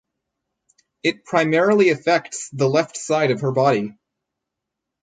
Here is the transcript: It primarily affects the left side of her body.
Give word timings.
It 1.03 1.25
primarily 1.25 1.89
affects 1.89 2.49
the 2.49 2.67
left 2.67 2.97
side 2.97 3.29
of 3.29 3.41
her 3.41 3.51
body. 3.51 3.93